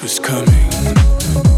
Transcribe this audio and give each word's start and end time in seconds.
was 0.00 0.18
coming. 0.18 1.51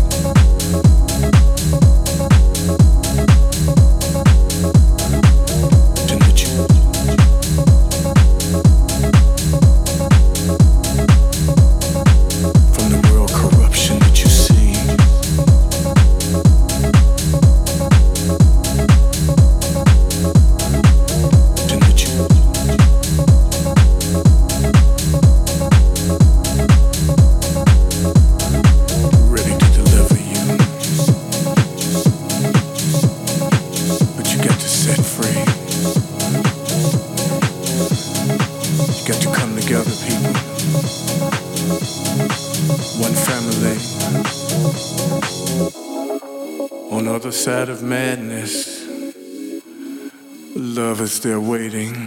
They're 51.24 51.40
waiting. 51.40 52.06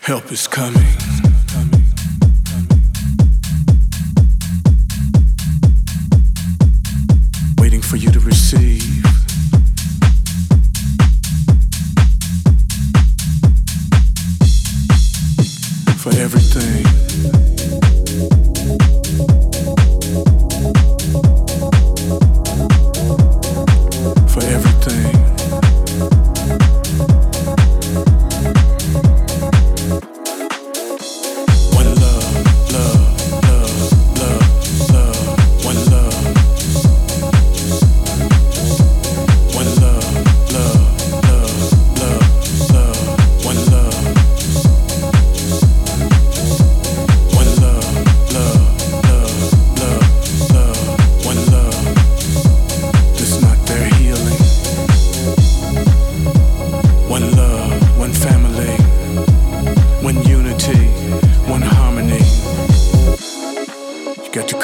Help 0.00 0.32
is 0.32 0.48
coming. 0.48 1.07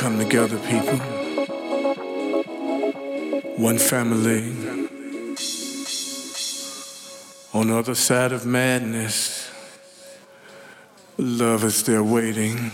come 0.05 0.19
together, 0.19 0.59
people. 0.69 0.99
One 3.57 3.79
family. 3.79 4.51
On 7.55 7.69
the 7.69 7.79
other 7.79 7.95
side 7.95 8.33
of 8.33 8.45
madness, 8.45 9.51
love 11.17 11.65
is 11.65 11.85
there 11.85 12.05
waiting, 12.05 12.71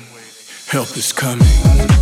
help 0.73 0.97
is 0.97 1.13
coming. 1.13 2.00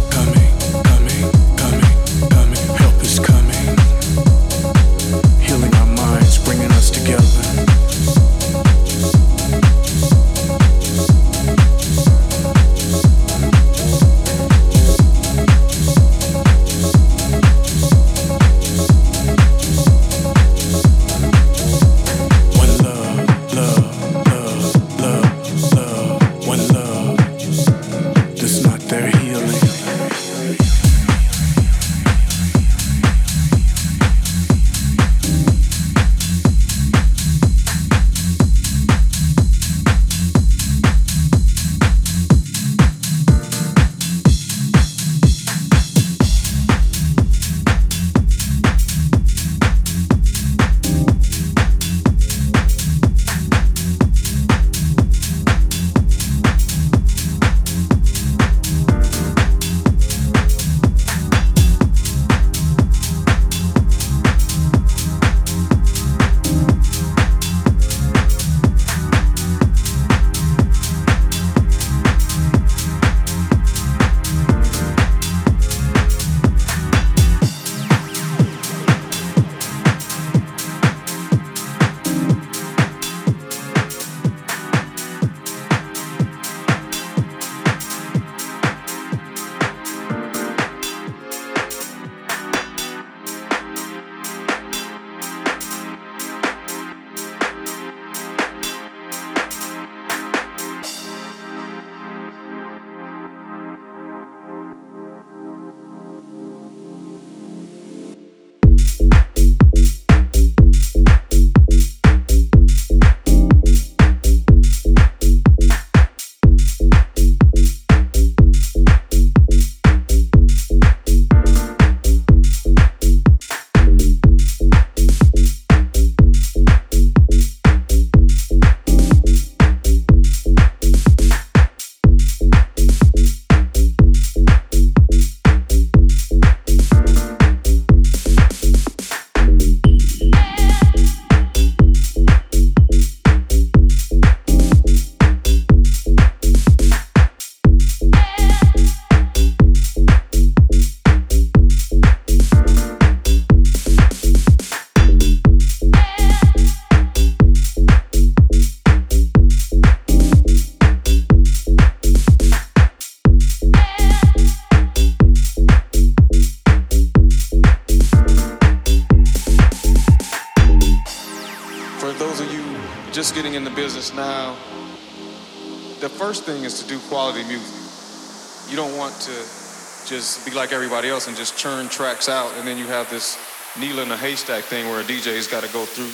be 180.50 180.56
like 180.56 180.73
everybody 180.73 181.08
else 181.08 181.28
and 181.28 181.37
just 181.37 181.58
churn 181.58 181.89
tracks 181.89 182.28
out, 182.28 182.52
and 182.56 182.67
then 182.67 182.78
you 182.78 182.87
have 182.87 183.11
this 183.11 183.39
needle 183.78 184.00
in 184.00 184.11
a 184.11 184.17
haystack 184.17 184.65
thing 184.65 184.87
where 184.87 185.00
a 185.00 185.04
DJ's 185.04 185.47
got 185.47 185.63
to 185.63 185.73
go 185.73 185.84
through 185.84 186.08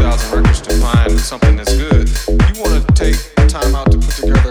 thousand 0.00 0.36
records 0.36 0.60
to 0.60 0.74
find 0.78 1.18
something 1.18 1.56
that's 1.56 1.76
good. 1.76 2.08
You 2.28 2.62
want 2.62 2.86
to 2.86 2.94
take 2.94 3.16
time 3.48 3.74
out 3.74 3.90
to 3.92 3.98
put 3.98 4.14
together 4.14 4.47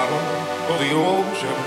bottom 0.00 0.72
of 0.72 0.78
the 0.80 0.90
ocean. 0.94 1.58